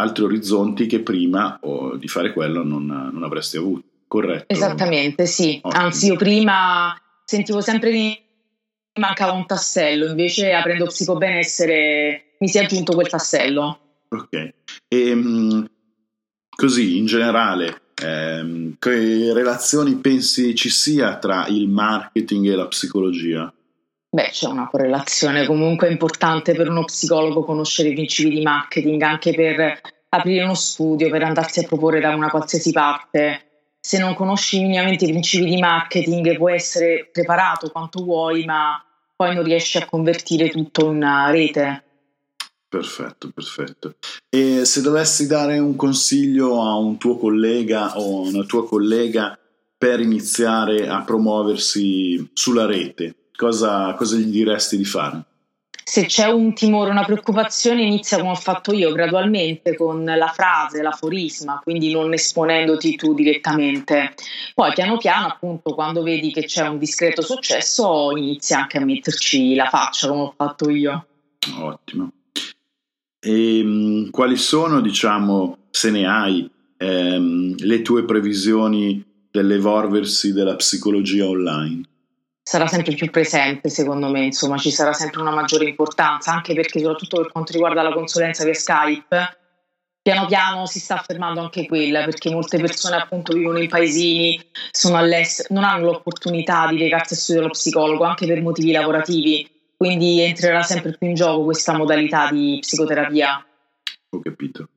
altri 0.00 0.24
orizzonti 0.24 0.86
che 0.86 1.00
prima 1.00 1.58
oh, 1.62 1.96
di 1.96 2.08
fare 2.08 2.32
quello 2.32 2.62
non, 2.62 2.86
non, 2.86 3.22
avresti 3.22 3.56
avuto. 3.56 3.86
Corretto? 4.06 4.52
Esattamente, 4.52 5.26
sì. 5.26 5.60
Ottimo. 5.62 5.82
Anzi, 5.82 6.06
io 6.06 6.16
prima 6.16 6.98
sentivo 7.24 7.60
sempre 7.60 7.90
che 7.90 7.96
mi 7.96 8.20
mancava 9.00 9.32
un 9.32 9.44
tassello, 9.44 10.06
invece 10.06 10.52
aprendo 10.52 10.86
psicobenessere 10.86 12.36
mi 12.38 12.48
si 12.48 12.58
è 12.58 12.64
aggiunto 12.64 12.94
quel 12.94 13.08
tassello. 13.08 13.80
Ok. 14.08 14.32
E, 14.32 14.54
ehm, 14.88 15.68
così, 16.48 16.96
in 16.96 17.04
generale, 17.04 17.82
ehm, 18.02 18.76
che 18.78 19.32
relazioni 19.34 19.96
pensi 19.96 20.54
ci 20.54 20.70
sia 20.70 21.18
tra 21.18 21.46
il 21.48 21.68
marketing 21.68 22.46
e 22.46 22.54
la 22.54 22.66
psicologia? 22.66 23.52
Beh, 24.10 24.30
c'è 24.30 24.46
una 24.48 24.68
correlazione 24.68 25.44
comunque 25.44 25.90
importante 25.90 26.54
per 26.54 26.70
uno 26.70 26.84
psicologo 26.84 27.44
conoscere 27.44 27.90
i 27.90 27.94
principi 27.94 28.30
di 28.30 28.42
marketing, 28.42 29.02
anche 29.02 29.34
per 29.34 29.80
aprire 30.08 30.44
uno 30.44 30.54
studio, 30.54 31.10
per 31.10 31.22
andarsi 31.22 31.60
a 31.60 31.66
proporre 31.66 32.00
da 32.00 32.14
una 32.14 32.30
qualsiasi 32.30 32.72
parte. 32.72 33.42
Se 33.78 33.98
non 33.98 34.14
conosci 34.14 34.60
minimamente 34.60 35.04
i 35.04 35.10
principi 35.10 35.44
di 35.44 35.58
marketing 35.58 36.36
puoi 36.36 36.54
essere 36.54 37.10
preparato 37.12 37.70
quanto 37.70 38.02
vuoi, 38.02 38.46
ma 38.46 38.82
poi 39.14 39.34
non 39.34 39.44
riesci 39.44 39.76
a 39.76 39.84
convertire 39.84 40.48
tutto 40.48 40.86
in 40.86 40.96
una 40.96 41.30
rete. 41.30 41.84
Perfetto, 42.66 43.30
perfetto. 43.34 43.94
E 44.30 44.64
se 44.64 44.80
dovessi 44.80 45.26
dare 45.26 45.58
un 45.58 45.76
consiglio 45.76 46.62
a 46.62 46.76
un 46.76 46.96
tuo 46.96 47.18
collega 47.18 47.98
o 47.98 48.22
una 48.22 48.44
tua 48.44 48.66
collega 48.66 49.38
per 49.76 50.00
iniziare 50.00 50.88
a 50.88 51.02
promuoversi 51.02 52.30
sulla 52.32 52.66
rete, 52.66 53.14
cosa, 53.38 53.94
cosa 53.94 54.16
gli 54.16 54.30
diresti 54.30 54.76
di 54.76 54.84
fare? 54.84 55.22
se 55.88 56.04
c'è 56.04 56.26
un 56.26 56.52
timore, 56.52 56.90
una 56.90 57.02
preoccupazione, 57.02 57.82
inizia 57.82 58.18
come 58.18 58.32
ho 58.32 58.34
fatto 58.34 58.74
io, 58.74 58.92
gradualmente 58.92 59.74
con 59.74 60.04
la 60.04 60.26
frase, 60.26 60.82
l'aforisma, 60.82 61.60
quindi 61.62 61.90
non 61.90 62.12
esponendoti 62.12 62.94
tu 62.96 63.14
direttamente. 63.14 64.12
Poi 64.54 64.74
piano 64.74 64.98
piano, 64.98 65.28
appunto, 65.28 65.72
quando 65.72 66.02
vedi 66.02 66.30
che 66.30 66.44
c'è 66.44 66.68
un 66.68 66.76
discreto 66.76 67.22
successo, 67.22 68.14
inizia 68.14 68.58
anche 68.58 68.76
a 68.76 68.84
metterci 68.84 69.54
la 69.54 69.70
faccia 69.70 70.08
come 70.08 70.20
ho 70.20 70.34
fatto 70.36 70.68
io. 70.68 71.06
Ottimo. 71.58 72.12
E 73.18 73.58
ehm, 73.58 74.10
quali 74.10 74.36
sono, 74.36 74.82
diciamo, 74.82 75.56
se 75.70 75.90
ne 75.90 76.06
hai, 76.06 76.50
ehm, 76.76 77.54
le 77.56 77.80
tue 77.80 78.04
previsioni 78.04 79.02
dell'evolversi 79.30 80.34
della 80.34 80.54
psicologia 80.54 81.26
online? 81.26 81.80
Sarà 82.48 82.66
sempre 82.66 82.94
più 82.94 83.10
presente, 83.10 83.68
secondo 83.68 84.08
me, 84.08 84.24
insomma, 84.24 84.56
ci 84.56 84.70
sarà 84.70 84.94
sempre 84.94 85.20
una 85.20 85.32
maggiore 85.32 85.66
importanza, 85.66 86.32
anche 86.32 86.54
perché 86.54 86.80
soprattutto 86.80 87.20
per 87.20 87.30
quanto 87.30 87.52
riguarda 87.52 87.82
la 87.82 87.92
consulenza 87.92 88.42
via 88.42 88.54
Skype, 88.54 89.38
piano 90.00 90.24
piano 90.24 90.64
si 90.64 90.80
sta 90.80 90.94
affermando 90.94 91.42
anche 91.42 91.66
quella, 91.66 92.04
perché 92.04 92.30
molte 92.30 92.56
persone 92.56 92.96
appunto 92.96 93.34
vivono 93.34 93.58
in 93.58 93.68
paesini, 93.68 94.42
sono 94.70 94.96
all'estero, 94.96 95.48
non 95.52 95.64
hanno 95.64 95.84
l'opportunità 95.90 96.66
di 96.68 96.78
recarsi 96.78 97.12
a 97.12 97.16
studio 97.16 97.42
dello 97.42 97.52
psicologo, 97.52 98.04
anche 98.04 98.26
per 98.26 98.40
motivi 98.40 98.72
lavorativi, 98.72 99.46
quindi 99.76 100.22
entrerà 100.22 100.62
sempre 100.62 100.96
più 100.96 101.06
in 101.06 101.16
gioco 101.16 101.44
questa 101.44 101.76
modalità 101.76 102.30
di 102.30 102.56
psicoterapia. 102.62 103.44
Ho 104.08 104.20
capito. 104.20 104.68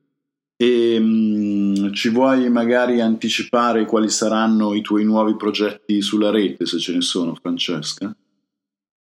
E 0.62 0.96
um, 0.96 1.92
ci 1.92 2.08
vuoi 2.10 2.48
magari 2.48 3.00
anticipare 3.00 3.84
quali 3.84 4.08
saranno 4.08 4.74
i 4.74 4.80
tuoi 4.80 5.02
nuovi 5.02 5.34
progetti 5.34 6.00
sulla 6.00 6.30
rete, 6.30 6.66
se 6.66 6.78
ce 6.78 6.92
ne 6.92 7.00
sono, 7.00 7.34
Francesca? 7.34 8.14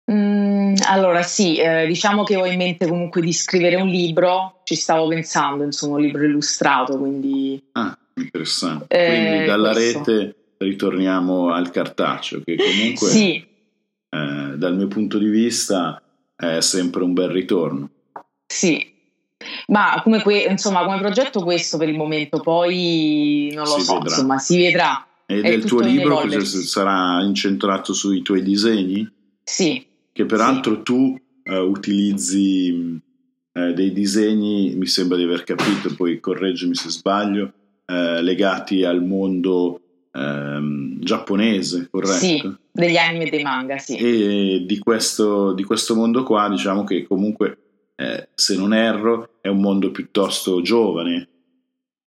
Mm, 0.10 0.76
allora 0.88 1.22
sì, 1.22 1.58
eh, 1.58 1.86
diciamo 1.86 2.24
che 2.24 2.38
ho 2.38 2.46
in 2.46 2.56
mente 2.56 2.88
comunque 2.88 3.20
di 3.20 3.34
scrivere 3.34 3.76
un 3.76 3.90
libro, 3.90 4.62
ci 4.64 4.76
stavo 4.76 5.10
pensando, 5.10 5.66
insomma, 5.66 5.98
un 5.98 6.04
libro 6.04 6.24
illustrato, 6.24 6.98
quindi... 6.98 7.62
Ah, 7.74 7.98
interessante. 8.16 8.86
Eh, 8.88 9.08
quindi 9.08 9.46
dalla 9.46 9.74
questo. 9.74 10.04
rete 10.06 10.36
ritorniamo 10.60 11.52
al 11.52 11.72
cartaceo, 11.72 12.42
che 12.42 12.56
comunque 12.56 13.08
sì. 13.10 13.36
eh, 13.36 14.54
dal 14.56 14.78
mio 14.78 14.88
punto 14.88 15.18
di 15.18 15.28
vista 15.28 16.02
è 16.38 16.62
sempre 16.62 17.04
un 17.04 17.12
bel 17.12 17.30
ritorno. 17.30 17.90
Sì, 18.48 18.98
ma 19.70 20.02
come, 20.04 20.22
que- 20.22 20.46
insomma, 20.50 20.84
come 20.84 21.00
progetto 21.00 21.42
questo 21.42 21.78
per 21.78 21.90
il 21.90 21.96
momento, 21.96 22.40
poi 22.40 23.52
non 23.54 23.66
lo 23.66 23.78
si 23.78 23.82
so, 23.82 23.94
vedrà. 23.94 24.10
insomma, 24.10 24.38
si 24.38 24.58
vedrà. 24.58 25.08
E 25.26 25.42
del 25.42 25.64
tuo 25.64 25.82
libro 25.82 26.22
sarà 26.44 27.22
incentrato 27.22 27.94
sui 27.94 28.22
tuoi 28.22 28.42
disegni? 28.42 29.08
Sì. 29.44 29.86
Che 30.12 30.26
peraltro 30.26 30.78
sì. 30.78 30.82
tu 30.84 31.22
uh, 31.44 31.54
utilizzi 31.54 33.00
uh, 33.54 33.74
dei 33.74 33.94
disegni, 33.94 34.74
mi 34.76 34.88
sembra 34.88 35.18
di 35.18 35.24
aver 35.24 35.44
capito, 35.44 35.94
poi 35.96 36.20
correggimi 36.20 36.74
se 36.74 36.90
sbaglio, 36.90 37.54
uh, 37.86 38.22
legati 38.22 38.84
al 38.84 39.04
mondo 39.04 39.82
ehm, 40.12 41.00
giapponese, 41.00 41.88
corretto? 41.92 42.18
Sì, 42.18 42.56
degli 42.72 42.98
anime 42.98 43.26
e 43.26 43.30
dei 43.30 43.44
manga, 43.44 43.78
sì. 43.78 43.98
E 43.98 44.64
di 44.66 44.80
questo, 44.80 45.54
di 45.54 45.64
questo 45.64 45.94
mondo 45.96 46.24
qua, 46.24 46.50
diciamo 46.50 46.84
che 46.84 47.06
comunque 47.06 47.69
eh, 48.00 48.30
se 48.34 48.56
non 48.56 48.74
erro, 48.74 49.40
è 49.42 49.50
un 49.50 49.60
mondo 49.60 49.92
piuttosto 49.92 50.62
giovane. 50.62 51.28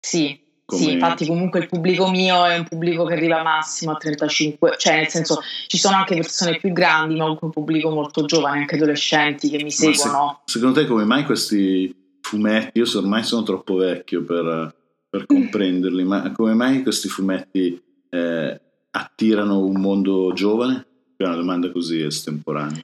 Sì, 0.02 0.38
come... 0.66 0.82
sì, 0.82 0.92
infatti 0.92 1.26
comunque 1.26 1.62
il 1.62 1.70
pubblico 1.70 2.10
mio 2.10 2.44
è 2.44 2.58
un 2.58 2.66
pubblico 2.66 3.06
che 3.06 3.14
arriva 3.14 3.42
massimo 3.42 3.94
a 3.94 3.96
35, 3.96 4.76
cioè 4.78 4.98
nel 4.98 5.08
senso 5.08 5.40
ci 5.68 5.78
sono 5.78 5.96
anche 5.96 6.16
persone 6.16 6.58
più 6.58 6.74
grandi, 6.74 7.16
ma 7.16 7.30
un 7.30 7.50
pubblico 7.50 7.90
molto 7.90 8.26
giovane, 8.26 8.60
anche 8.60 8.76
adolescenti 8.76 9.50
che 9.50 9.64
mi 9.64 9.72
seguono. 9.72 10.42
Se, 10.44 10.58
secondo 10.58 10.82
te 10.82 10.88
come 10.88 11.06
mai 11.06 11.24
questi 11.24 12.18
fumetti, 12.20 12.80
io 12.80 12.86
so, 12.86 13.00
ormai 13.00 13.24
sono 13.24 13.44
troppo 13.44 13.76
vecchio 13.76 14.26
per, 14.26 14.76
per 15.10 15.26
comprenderli, 15.26 16.04
ma 16.04 16.34
come 16.34 16.54
mai 16.54 16.84
questi 16.84 17.08
fumetti 17.08 17.82
eh, 18.10 18.62
attirano 18.92 19.64
un 19.64 19.80
mondo 19.80 20.34
giovane? 20.34 20.86
È 21.16 21.24
una 21.24 21.36
domanda 21.36 21.72
così 21.72 22.02
estemporanea. 22.02 22.84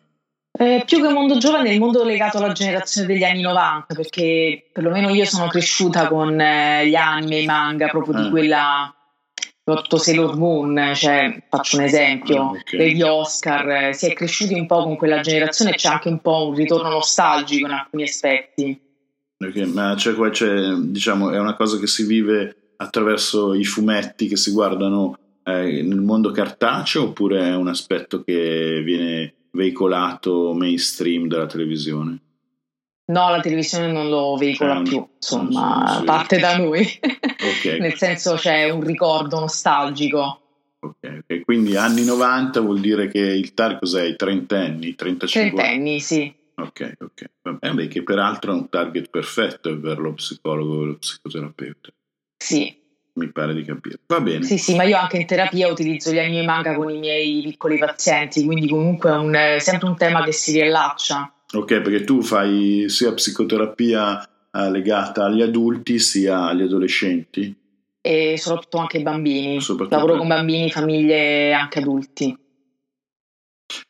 Eh, 0.55 0.83
più 0.85 1.01
che 1.01 1.11
mondo 1.11 1.39
giovane, 1.39 1.73
il 1.73 1.79
mondo 1.79 2.03
legato 2.03 2.37
alla 2.37 2.51
generazione 2.51 3.07
degli 3.07 3.23
anni 3.23 3.41
90, 3.41 3.95
perché 3.95 4.69
perlomeno 4.71 5.09
io 5.09 5.25
sono 5.25 5.47
cresciuta 5.47 6.07
con 6.07 6.39
eh, 6.39 6.87
gli 6.87 6.93
anime, 6.93 7.39
i 7.39 7.45
manga, 7.45 7.87
proprio 7.87 8.21
di 8.21 8.27
ah. 8.27 8.29
quella 8.29 8.95
soprattutto 9.65 9.97
Sailor 9.97 10.37
Moon, 10.37 10.91
cioè, 10.93 11.41
faccio 11.49 11.77
un 11.77 11.83
esempio, 11.83 12.41
ah, 12.41 12.49
okay. 12.49 12.77
degli 12.77 13.01
Oscar, 13.01 13.67
eh, 13.69 13.93
si 13.93 14.07
è 14.07 14.13
cresciuti 14.13 14.53
un 14.53 14.67
po' 14.67 14.83
con 14.83 14.95
quella 14.97 15.21
generazione 15.21 15.71
e 15.71 15.75
c'è 15.75 15.87
anche 15.87 16.09
un 16.09 16.19
po' 16.19 16.49
un 16.49 16.55
ritorno 16.55 16.89
nostalgico 16.89 17.65
in 17.65 17.71
alcuni 17.71 18.03
aspetti. 18.03 18.79
Okay, 19.39 19.65
ma 19.65 19.95
c'è, 19.95 20.13
c'è, 20.29 20.73
diciamo, 20.75 21.31
è 21.31 21.39
una 21.39 21.55
cosa 21.55 21.79
che 21.79 21.87
si 21.87 22.05
vive 22.05 22.73
attraverso 22.75 23.53
i 23.53 23.63
fumetti 23.63 24.27
che 24.27 24.35
si 24.35 24.51
guardano 24.51 25.17
eh, 25.43 25.81
nel 25.81 26.01
mondo 26.01 26.31
cartaceo 26.31 27.03
oppure 27.03 27.47
è 27.47 27.55
un 27.55 27.69
aspetto 27.69 28.23
che 28.23 28.81
viene 28.83 29.33
veicolato 29.53 30.53
mainstream 30.53 31.27
della 31.27 31.45
televisione? 31.45 32.19
No, 33.05 33.29
la 33.29 33.41
televisione 33.41 33.91
non 33.91 34.09
lo 34.09 34.35
veicola 34.37 34.77
ah, 34.77 34.81
più, 34.81 35.05
insomma, 35.15 35.97
so, 35.97 36.03
parte 36.03 36.39
da 36.39 36.57
noi. 36.57 36.87
Okay. 37.59 37.79
Nel 37.79 37.95
senso 37.95 38.35
c'è 38.35 38.69
un 38.69 38.81
ricordo 38.81 39.39
nostalgico. 39.39 40.39
Ok, 40.79 41.19
okay. 41.21 41.43
quindi 41.43 41.75
anni 41.75 42.05
90 42.05 42.59
vuol 42.61 42.79
dire 42.79 43.07
che 43.07 43.19
il 43.19 43.53
target 43.53 43.79
cos'è? 43.79 44.03
I 44.03 44.15
trentenni, 44.15 44.95
35 44.95 45.51
Trentenni, 45.51 45.99
sì. 45.99 46.33
Ok, 46.55 46.93
ok. 46.99 47.31
Vabbè, 47.41 47.87
che 47.87 48.03
peraltro 48.03 48.51
è 48.51 48.55
un 48.55 48.69
target 48.69 49.09
perfetto 49.09 49.77
per 49.79 49.99
lo 49.99 50.13
psicologo 50.13 50.83
e 50.83 50.85
lo 50.85 50.97
psicoterapeuta. 50.97 51.89
Sì, 52.37 52.82
mi 53.15 53.31
pare 53.31 53.53
di 53.53 53.63
capire. 53.63 53.99
Va 54.07 54.21
bene. 54.21 54.43
Sì, 54.43 54.57
sì, 54.57 54.75
ma 54.75 54.83
io 54.83 54.97
anche 54.97 55.17
in 55.17 55.25
terapia 55.25 55.71
utilizzo 55.71 56.11
gli 56.11 56.19
anime 56.19 56.43
manga 56.43 56.73
con 56.75 56.89
i 56.89 56.97
miei 56.97 57.41
piccoli 57.41 57.77
pazienti, 57.77 58.43
quindi 58.45 58.67
comunque 58.67 59.11
è, 59.11 59.15
un, 59.15 59.33
è 59.33 59.59
sempre 59.59 59.87
un 59.87 59.97
tema 59.97 60.23
che 60.23 60.31
si 60.31 60.53
riallaccia. 60.53 61.31
Ok, 61.53 61.81
perché 61.81 62.03
tu 62.03 62.21
fai 62.21 62.85
sia 62.87 63.13
psicoterapia 63.13 64.27
eh, 64.51 64.71
legata 64.71 65.25
agli 65.25 65.41
adulti 65.41 65.99
sia 65.99 66.45
agli 66.45 66.63
adolescenti? 66.63 67.55
E 68.01 68.37
soprattutto 68.37 68.77
anche 68.77 68.97
ai 68.97 69.03
bambini. 69.03 69.61
Soprattutto 69.61 69.95
Lavoro 69.95 70.17
con 70.17 70.27
bambini, 70.27 70.71
famiglie 70.71 71.49
e 71.49 71.51
anche 71.51 71.79
adulti. 71.79 72.37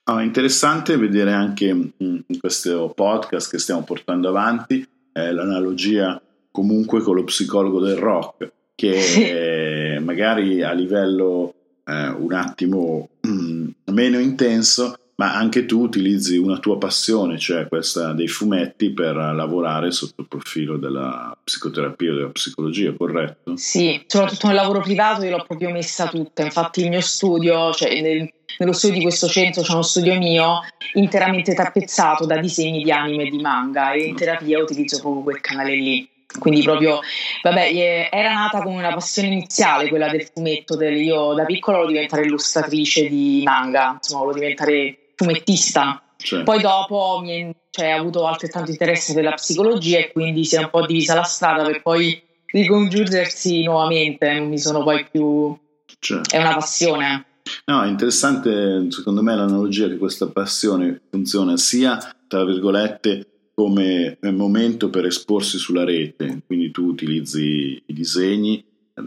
Ah, 0.04 0.20
è 0.20 0.24
interessante 0.24 0.98
vedere 0.98 1.32
anche 1.32 1.74
mm, 1.74 1.90
in 2.00 2.40
questo 2.40 2.92
podcast 2.94 3.50
che 3.50 3.58
stiamo 3.58 3.84
portando 3.84 4.30
avanti 4.30 4.86
eh, 5.14 5.32
l'analogia 5.32 6.22
comunque 6.52 7.02
con 7.02 7.16
lo 7.16 7.24
psicologo 7.24 7.80
del 7.80 7.96
rock 7.96 8.52
che 8.76 10.00
magari 10.02 10.62
a 10.62 10.72
livello 10.72 11.54
eh, 11.86 12.08
un 12.08 12.34
attimo 12.34 13.10
mm, 13.28 13.70
meno 13.92 14.20
intenso, 14.20 14.96
ma 15.16 15.36
anche 15.36 15.66
tu 15.66 15.82
utilizzi 15.82 16.38
una 16.38 16.58
tua 16.58 16.78
passione, 16.78 17.38
cioè 17.38 17.68
questa 17.68 18.14
dei 18.14 18.28
fumetti, 18.28 18.92
per 18.92 19.16
lavorare 19.16 19.92
sotto 19.92 20.22
il 20.22 20.28
profilo 20.28 20.78
della 20.78 21.38
psicoterapia 21.44 22.12
o 22.12 22.16
della 22.16 22.30
psicologia, 22.30 22.94
corretto? 22.94 23.56
Sì, 23.56 24.04
soprattutto 24.08 24.48
nel 24.48 24.56
lavoro 24.56 24.82
privato 24.82 25.24
io 25.24 25.38
l'ho 25.38 25.44
proprio 25.46 25.70
messa 25.70 26.08
tutta, 26.08 26.44
infatti 26.44 26.82
il 26.82 26.90
mio 26.90 27.02
studio, 27.02 27.72
cioè 27.74 28.02
nel, 28.02 28.28
nello 28.58 28.74
studio 28.74 28.98
di 28.98 29.04
questo 29.04 29.28
centro 29.28 29.62
c'è 29.62 29.74
uno 29.74 29.84
studio 29.84 30.18
mio 30.18 30.62
interamente 30.94 31.54
tappezzato 31.54 32.26
da 32.26 32.40
disegni 32.40 32.84
di 32.84 32.92
anime 32.92 33.24
e 33.24 33.30
di 33.30 33.40
manga 33.40 33.92
e 33.92 34.04
in 34.04 34.16
terapia 34.16 34.60
utilizzo 34.60 35.00
proprio 35.00 35.24
quel 35.24 35.42
canale 35.42 35.76
lì. 35.76 36.10
Quindi 36.40 36.64
proprio, 36.64 37.00
vabbè, 37.44 38.10
era 38.12 38.34
nata 38.34 38.62
come 38.62 38.78
una 38.78 38.94
passione 38.94 39.28
iniziale 39.28 39.90
quella 39.90 40.10
del 40.10 40.30
fumetto, 40.34 40.76
del, 40.76 40.96
io 40.96 41.34
da 41.34 41.44
piccola 41.44 41.78
volevo 41.78 41.94
diventare 41.94 42.24
illustratrice 42.24 43.08
di 43.10 43.42
manga, 43.44 43.94
insomma 44.02 44.22
volevo 44.22 44.40
diventare 44.40 45.12
fumettista. 45.16 46.02
Cioè. 46.16 46.44
Poi 46.44 46.62
dopo 46.62 47.20
mi 47.22 47.54
cioè, 47.70 47.96
ho 47.96 48.00
avuto 48.00 48.26
altrettanto 48.26 48.72
interesse 48.72 49.14
per 49.14 49.24
la 49.24 49.34
psicologia 49.34 49.98
e 49.98 50.12
quindi 50.12 50.46
si 50.46 50.56
è 50.56 50.60
un 50.60 50.70
po' 50.70 50.86
divisa 50.86 51.16
la 51.16 51.24
strada 51.24 51.64
per 51.66 51.82
poi 51.82 52.22
ricongiungersi 52.46 53.64
nuovamente, 53.64 54.32
non 54.32 54.48
mi 54.48 54.60
sono 54.60 54.84
poi 54.84 55.06
più... 55.10 55.58
Cioè. 56.00 56.22
È 56.30 56.38
una 56.38 56.54
passione. 56.54 57.26
No, 57.66 57.84
è 57.84 57.88
interessante 57.88 58.90
secondo 58.90 59.22
me 59.22 59.36
l'analogia 59.36 59.88
che 59.88 59.98
questa 59.98 60.28
passione 60.28 61.02
funziona 61.10 61.58
sia, 61.58 61.98
tra 62.28 62.46
virgolette, 62.46 63.33
come 63.54 64.18
momento 64.32 64.90
per 64.90 65.06
esporsi 65.06 65.58
sulla 65.58 65.84
rete, 65.84 66.42
quindi 66.46 66.72
tu 66.72 66.86
utilizzi 66.86 67.82
i 67.86 67.94
disegni, 67.94 68.64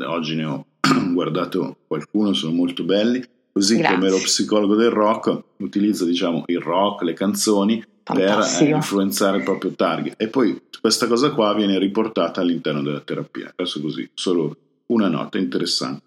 oggi 0.06 0.36
ne 0.36 0.44
ho 0.44 0.66
guardato 1.12 1.78
qualcuno, 1.86 2.32
sono 2.32 2.52
molto 2.52 2.84
belli, 2.84 3.22
così 3.52 3.76
Grazie. 3.76 3.96
come 3.96 4.10
lo 4.10 4.18
psicologo 4.18 4.74
del 4.74 4.90
rock 4.90 5.42
utilizza 5.58 6.04
diciamo 6.04 6.44
il 6.46 6.60
rock, 6.60 7.02
le 7.02 7.14
canzoni 7.14 7.82
Fantastico. 8.02 8.64
per 8.64 8.72
eh, 8.72 8.76
influenzare 8.76 9.38
il 9.38 9.42
proprio 9.42 9.72
target 9.72 10.14
e 10.20 10.28
poi 10.28 10.60
questa 10.80 11.06
cosa 11.06 11.32
qua 11.32 11.54
viene 11.54 11.78
riportata 11.78 12.40
all'interno 12.40 12.82
della 12.82 13.00
terapia. 13.00 13.52
Adesso 13.56 13.80
così, 13.80 14.08
solo 14.14 14.56
una 14.86 15.08
nota 15.08 15.38
interessante. 15.38 16.04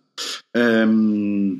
Ehm, 0.51 1.59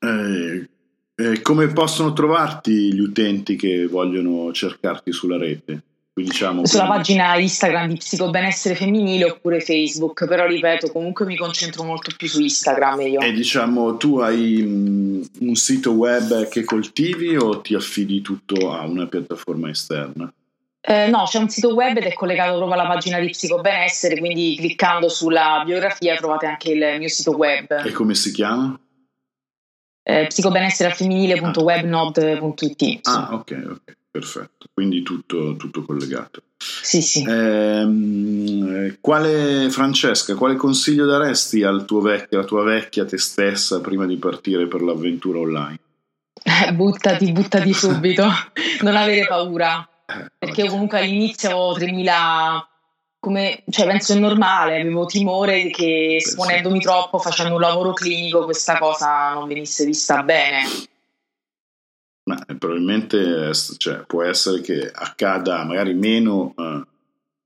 eh, 0.00 0.68
eh, 1.16 1.40
come 1.42 1.68
possono 1.68 2.12
trovarti 2.12 2.92
gli 2.92 3.00
utenti 3.00 3.56
che 3.56 3.86
vogliono 3.86 4.52
cercarti 4.52 5.12
sulla 5.12 5.36
rete? 5.36 5.82
Diciamo, 6.16 6.64
sulla 6.64 6.84
quindi... 6.84 6.98
pagina 6.98 7.36
Instagram 7.36 7.88
di 7.88 7.96
Psicobenessere 7.96 8.76
Femminile 8.76 9.24
oppure 9.24 9.60
Facebook, 9.60 10.28
però 10.28 10.46
ripeto, 10.46 10.92
comunque 10.92 11.26
mi 11.26 11.36
concentro 11.36 11.82
molto 11.82 12.12
più 12.16 12.28
su 12.28 12.40
Instagram 12.40 13.00
io. 13.00 13.20
E 13.20 13.32
diciamo, 13.32 13.96
tu 13.96 14.18
hai 14.18 14.62
mm, 14.62 15.22
un 15.40 15.54
sito 15.56 15.90
web 15.90 16.48
che 16.48 16.62
coltivi 16.62 17.36
o 17.36 17.60
ti 17.60 17.74
affidi 17.74 18.20
tutto 18.20 18.72
a 18.72 18.86
una 18.86 19.06
piattaforma 19.06 19.70
esterna? 19.70 20.32
Eh, 20.80 21.08
no, 21.08 21.24
c'è 21.26 21.38
un 21.38 21.48
sito 21.48 21.74
web 21.74 21.96
ed 21.96 22.04
è 22.04 22.12
collegato 22.12 22.58
proprio 22.58 22.78
alla 22.78 22.88
pagina 22.88 23.18
di 23.18 23.30
Psicobenessere, 23.30 24.16
quindi 24.18 24.54
cliccando 24.56 25.08
sulla 25.08 25.62
biografia 25.64 26.14
trovate 26.14 26.46
anche 26.46 26.72
il 26.72 26.96
mio 26.98 27.08
sito 27.08 27.34
web. 27.34 27.82
E 27.84 27.90
come 27.90 28.14
si 28.14 28.30
chiama? 28.30 28.78
Eh, 30.06 30.26
psicobenesserealfemminile.webnode.it. 30.26 33.08
Ah, 33.08 33.30
ok, 33.32 33.64
ok, 33.70 33.96
perfetto. 34.10 34.66
Quindi 34.72 35.02
tutto, 35.02 35.56
tutto 35.56 35.82
collegato. 35.82 36.42
Sì, 36.58 37.00
sì. 37.02 37.24
Eh, 37.24 38.98
quale, 39.00 39.70
Francesca, 39.70 40.34
quale 40.34 40.56
consiglio 40.56 41.06
daresti 41.06 41.62
al 41.62 41.86
tuo 41.86 42.00
vecchio, 42.00 42.38
alla 42.38 42.46
tua 42.46 42.64
vecchia 42.64 43.06
te 43.06 43.18
stessa 43.18 43.80
prima 43.80 44.06
di 44.06 44.16
partire 44.16 44.66
per 44.66 44.82
l'avventura 44.82 45.38
online? 45.38 45.78
buttati, 46.74 47.32
buttati 47.32 47.72
subito, 47.72 48.28
non 48.82 48.96
avere 48.96 49.26
paura 49.26 49.88
eh, 50.06 50.30
perché 50.38 50.62
io 50.62 50.70
comunque 50.70 50.98
all'inizio 50.98 51.48
avevo 51.48 51.72
3000 51.74 52.68
come, 53.24 53.64
cioè 53.70 53.86
penso 53.86 54.12
è 54.12 54.18
normale, 54.18 54.80
avevo 54.80 55.06
timore 55.06 55.70
che 55.70 56.16
esponendomi 56.16 56.78
troppo 56.78 57.18
facendo 57.18 57.54
un 57.54 57.60
lavoro 57.60 57.94
clinico 57.94 58.44
questa 58.44 58.76
cosa 58.78 59.32
non 59.32 59.48
venisse 59.48 59.86
vista 59.86 60.22
bene. 60.22 60.64
Ma 62.24 62.44
eh, 62.44 62.54
probabilmente 62.56 63.50
cioè, 63.78 64.04
può 64.06 64.22
essere 64.22 64.60
che 64.60 64.90
accada 64.92 65.64
magari 65.64 65.94
meno 65.94 66.54
eh, 66.56 66.82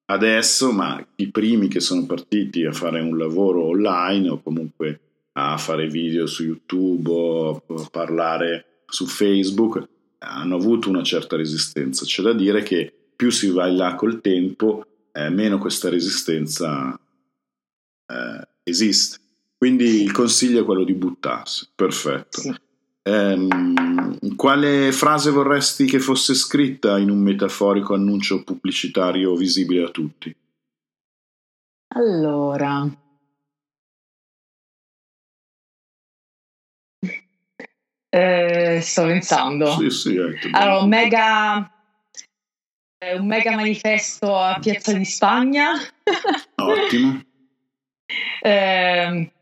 adesso, 0.06 0.72
ma 0.72 1.04
i 1.16 1.30
primi 1.30 1.68
che 1.68 1.78
sono 1.78 2.04
partiti 2.06 2.64
a 2.64 2.72
fare 2.72 3.00
un 3.00 3.16
lavoro 3.16 3.66
online 3.66 4.28
o 4.28 4.42
comunque 4.42 5.00
a 5.32 5.56
fare 5.58 5.86
video 5.86 6.26
su 6.26 6.42
YouTube 6.42 7.10
o 7.10 7.62
a 7.68 7.88
parlare 7.88 8.82
su 8.88 9.06
Facebook 9.06 9.86
hanno 10.18 10.56
avuto 10.56 10.88
una 10.88 11.04
certa 11.04 11.36
resistenza. 11.36 12.04
C'è 12.04 12.22
da 12.22 12.32
dire 12.32 12.64
che 12.64 12.92
più 13.14 13.30
si 13.30 13.50
va 13.50 13.68
in 13.68 13.76
là 13.76 13.94
col 13.94 14.20
tempo, 14.20 14.84
eh, 15.18 15.30
meno 15.30 15.58
questa 15.58 15.88
resistenza 15.88 16.98
eh, 18.06 18.48
esiste. 18.62 19.18
Quindi 19.56 20.02
il 20.02 20.12
consiglio 20.12 20.60
è 20.60 20.64
quello 20.64 20.84
di 20.84 20.94
buttarsi. 20.94 21.68
Perfetto. 21.74 22.40
Sì. 22.40 22.54
Ehm, 23.02 24.36
quale 24.36 24.92
frase 24.92 25.30
vorresti 25.30 25.86
che 25.86 25.98
fosse 25.98 26.34
scritta 26.34 26.98
in 26.98 27.10
un 27.10 27.18
metaforico 27.18 27.94
annuncio 27.94 28.44
pubblicitario 28.44 29.34
visibile 29.34 29.84
a 29.84 29.90
tutti? 29.90 30.34
Allora, 31.94 32.86
Eh, 38.10 38.80
sto 38.80 39.02
pensando. 39.02 39.66
Sì, 39.72 39.90
sì. 39.90 40.18
Allora, 40.52 40.86
mega, 40.86 41.77
un 43.00 43.26
mega 43.26 43.54
manifesto 43.54 44.36
a 44.36 44.58
Piazza 44.60 44.92
di 44.92 45.04
Spagna. 45.04 45.72
Ottimo. 46.56 47.22
eh, 48.42 49.32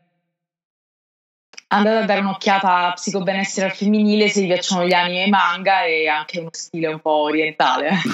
andate 1.67 1.97
a 1.97 2.05
dare 2.05 2.19
un'occhiata 2.19 2.87
a 2.87 2.93
Psicobenessere 2.93 3.67
al 3.67 3.75
femminile 3.75 4.29
se 4.29 4.41
vi 4.41 4.47
piacciono 4.47 4.85
gli 4.85 4.93
anime 4.93 5.27
manga 5.27 5.85
e 5.85 6.07
anche 6.07 6.39
uno 6.39 6.49
stile 6.51 6.87
un 6.87 6.99
po' 6.99 7.23
orientale. 7.23 7.93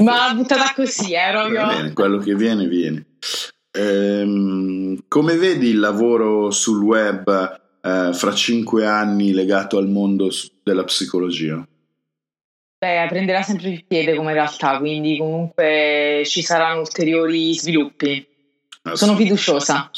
Ma 0.00 0.34
buttata 0.34 0.72
così, 0.74 1.14
eh, 1.14 1.30
proprio. 1.32 1.66
Bene, 1.66 1.92
quello 1.94 2.18
che 2.18 2.34
viene, 2.34 2.66
viene. 2.66 3.06
Ehm, 3.72 5.04
come 5.08 5.36
vedi 5.36 5.70
il 5.70 5.78
lavoro 5.78 6.50
sul 6.50 6.82
web 6.82 7.60
eh, 7.80 8.10
fra 8.12 8.34
cinque 8.34 8.86
anni 8.86 9.32
legato 9.32 9.78
al 9.78 9.88
mondo 9.88 10.28
della 10.62 10.84
psicologia? 10.84 11.66
Beh, 12.84 13.06
prenderà 13.08 13.40
sempre 13.40 13.70
il 13.70 13.84
piede 13.86 14.14
come 14.14 14.34
realtà, 14.34 14.76
quindi 14.76 15.16
comunque 15.16 16.22
ci 16.26 16.42
saranno 16.42 16.80
ulteriori 16.80 17.54
sviluppi. 17.54 18.26
Sono 18.92 19.16
fiduciosa. 19.16 19.90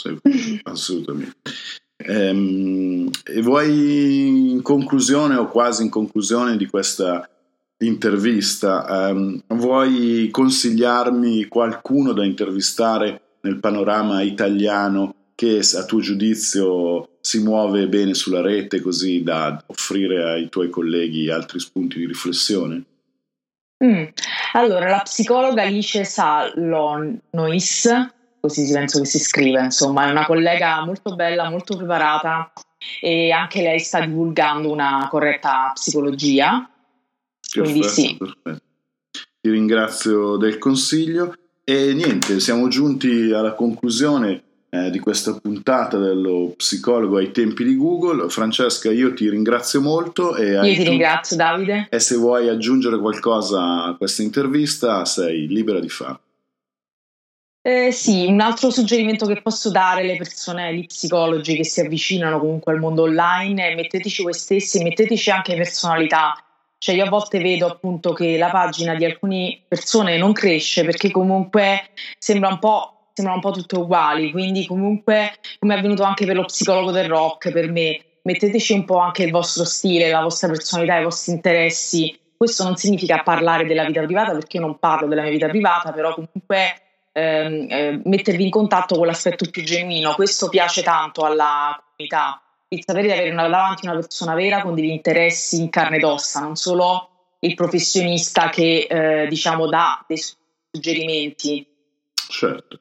Assolutamente. 0.62 1.37
Ehm, 1.96 3.11
e 3.25 3.40
vuoi 3.42 4.51
in 4.53 4.62
conclusione 4.62 5.35
o 5.35 5.49
quasi 5.49 5.83
in 5.83 5.90
conclusione 5.90 6.57
di 6.57 6.66
questa 6.66 7.29
intervista, 7.79 9.09
ehm, 9.09 9.42
vuoi 9.49 10.29
consigliarmi 10.31 11.46
qualcuno 11.46 12.12
da 12.12 12.25
intervistare 12.25 13.38
nel 13.40 13.59
panorama 13.59 14.22
italiano 14.22 15.15
che 15.37 15.61
a 15.75 15.85
tuo 15.85 16.01
giudizio 16.01 17.18
si 17.20 17.40
muove 17.40 17.87
bene 17.88 18.14
sulla 18.14 18.40
rete 18.40 18.81
così 18.81 19.22
da 19.22 19.62
offrire 19.66 20.25
ai 20.25 20.49
tuoi 20.49 20.70
colleghi 20.70 21.31
altri 21.31 21.61
spunti 21.61 21.99
di 21.99 22.07
riflessione? 22.07 22.85
Mm. 23.85 24.05
Allora, 24.55 24.88
la 24.88 25.03
psicologa 25.03 25.62
Alice 25.62 26.03
Salonois, 26.05 27.88
così 28.40 28.72
penso 28.72 29.01
che 29.01 29.07
si 29.07 29.18
scrive, 29.18 29.61
insomma, 29.61 30.09
è 30.09 30.11
una 30.11 30.25
collega 30.25 30.83
molto 30.83 31.14
bella, 31.14 31.51
molto 31.51 31.77
preparata 31.77 32.51
e 33.01 33.31
anche 33.31 33.61
lei 33.61 33.79
sta 33.79 34.01
divulgando 34.01 34.72
una 34.72 35.07
corretta 35.11 35.70
psicologia. 35.75 36.66
Quindi 37.53 37.85
sì. 37.85 38.16
Perfetto. 38.16 38.64
Ti 39.42 39.51
ringrazio 39.51 40.37
del 40.38 40.57
consiglio 40.57 41.35
e 41.62 41.92
niente, 41.92 42.40
siamo 42.40 42.68
giunti 42.68 43.33
alla 43.33 43.53
conclusione 43.53 44.44
eh, 44.68 44.90
di 44.90 44.98
questa 44.98 45.38
puntata 45.40 45.98
dello 45.98 46.55
psicologo 46.57 47.16
ai 47.16 47.31
tempi 47.31 47.64
di 47.64 47.76
Google. 47.76 48.29
Francesca, 48.29 48.90
io 48.90 49.14
ti 49.14 49.29
ringrazio 49.29 49.81
molto. 49.81 50.37
E 50.37 50.52
io 50.52 50.62
ti 50.62 50.83
ringrazio 50.83 51.37
Davide. 51.37 51.88
E 51.90 52.00
se 52.00 52.16
vuoi 52.16 52.48
aggiungere 52.48 52.98
qualcosa 52.98 53.85
a 53.85 53.96
questa 53.96 54.22
intervista 54.22 55.05
sei 55.05 55.46
libera 55.46 55.81
di 55.81 55.88
farlo. 55.88 56.20
Eh, 57.66 57.90
sì, 57.90 58.26
un 58.26 58.38
altro 58.38 58.70
suggerimento 58.70 59.26
che 59.26 59.42
posso 59.42 59.72
dare 59.72 60.02
alle 60.02 60.16
persone, 60.16 60.68
agli 60.68 60.87
psicologi 60.87 61.57
che 61.57 61.64
si 61.64 61.81
avvicinano 61.81 62.38
comunque 62.38 62.72
al 62.72 62.79
mondo 62.79 63.02
online 63.02 63.70
è 63.70 63.74
metteteci 63.74 64.22
voi 64.22 64.35
stessi, 64.35 64.85
metteteci 64.85 65.33
anche 65.33 65.57
personalità. 65.57 66.40
Cioè 66.79 66.94
io 66.94 67.07
a 67.07 67.09
volte 67.09 67.40
vedo 67.40 67.66
appunto 67.66 68.12
che 68.12 68.38
la 68.38 68.50
pagina 68.50 68.94
di 68.94 69.05
alcune 69.05 69.62
persone 69.66 70.16
non 70.16 70.33
cresce 70.33 70.85
perché 70.85 71.11
comunque 71.11 71.90
sembra 72.18 72.50
un 72.50 72.61
po' 72.61 72.95
sembrano 73.16 73.37
un 73.37 73.40
po' 73.40 73.50
tutte 73.50 73.76
uguali, 73.76 74.31
quindi 74.31 74.66
comunque 74.66 75.38
come 75.59 75.74
è 75.74 75.79
avvenuto 75.79 76.02
anche 76.02 76.26
per 76.26 76.37
lo 76.37 76.44
psicologo 76.44 76.90
del 76.90 77.09
rock, 77.09 77.50
per 77.50 77.70
me, 77.70 77.98
metteteci 78.22 78.74
un 78.74 78.85
po' 78.85 78.98
anche 78.98 79.22
il 79.22 79.31
vostro 79.31 79.64
stile, 79.64 80.11
la 80.11 80.20
vostra 80.20 80.48
personalità, 80.48 80.98
i 80.98 81.05
vostri 81.05 81.33
interessi. 81.33 82.18
Questo 82.37 82.64
non 82.64 82.76
significa 82.76 83.22
parlare 83.22 83.64
della 83.64 83.85
vita 83.85 84.02
privata 84.02 84.33
perché 84.33 84.59
io 84.59 84.64
non 84.64 84.79
parlo 84.79 85.09
della 85.09 85.22
mia 85.22 85.31
vita 85.31 85.48
privata, 85.48 85.92
però 85.92 86.12
comunque 86.12 86.83
ehm, 87.12 87.66
eh, 87.70 88.00
mettervi 88.05 88.44
in 88.44 88.50
contatto 88.50 88.96
con 88.96 89.07
l'aspetto 89.07 89.48
più 89.50 89.64
genuino. 89.64 90.14
Questo 90.14 90.50
piace 90.50 90.83
tanto 90.83 91.24
alla 91.24 91.83
comunità, 91.96 92.42
il 92.68 92.83
sapere 92.85 93.07
di 93.07 93.12
avere 93.12 93.31
una, 93.31 93.48
davanti 93.48 93.87
una 93.87 93.94
persona 93.94 94.35
vera 94.35 94.61
con 94.61 94.74
degli 94.74 94.90
interessi 94.90 95.59
in 95.59 95.70
carne 95.70 95.96
ed 95.96 96.05
ossa, 96.05 96.40
non 96.40 96.57
solo 96.57 97.09
il 97.38 97.55
professionista 97.55 98.50
che 98.50 98.87
eh, 98.90 99.26
diciamo 99.26 99.66
dà 99.66 100.05
dei 100.07 100.20
suggerimenti. 100.70 101.66
Certo. 102.29 102.81